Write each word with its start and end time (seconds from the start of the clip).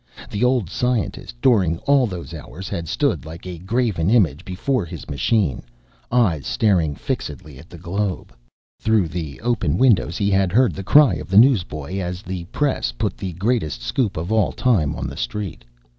The 0.31 0.43
old 0.43 0.67
scientist, 0.67 1.39
during 1.43 1.77
all 1.85 2.07
those 2.07 2.33
hours, 2.33 2.67
had 2.67 2.87
stood 2.87 3.23
like 3.23 3.45
a 3.45 3.59
graven 3.59 4.09
image 4.09 4.43
before 4.43 4.83
his 4.83 5.07
machine, 5.07 5.61
eyes 6.11 6.47
staring 6.47 6.95
fixedly 6.95 7.59
at 7.59 7.69
the 7.69 7.77
globe. 7.77 8.33
Through 8.79 9.09
the 9.09 9.39
open 9.41 9.77
windows 9.77 10.17
he 10.17 10.31
had 10.31 10.51
heard 10.53 10.73
the 10.73 10.81
cry 10.81 11.13
of 11.17 11.29
the 11.29 11.37
newsboy 11.37 11.99
as 11.99 12.23
the 12.23 12.45
Press 12.45 12.91
put 12.91 13.15
the 13.15 13.33
greatest 13.33 13.83
scoop 13.83 14.17
of 14.17 14.31
all 14.31 14.51
time 14.53 14.95
on 14.95 15.05
the 15.05 15.15
street. 15.17 15.63